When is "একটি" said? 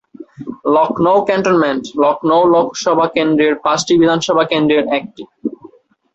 4.97-5.23